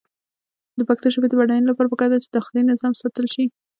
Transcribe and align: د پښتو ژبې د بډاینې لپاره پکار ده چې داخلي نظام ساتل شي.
د 0.77 0.79
پښتو 0.89 1.07
ژبې 1.13 1.27
د 1.29 1.33
بډاینې 1.39 1.67
لپاره 1.69 1.91
پکار 1.91 2.09
ده 2.11 2.17
چې 2.23 2.29
داخلي 2.37 2.61
نظام 2.71 2.93
ساتل 3.01 3.25
شي. 3.33 3.45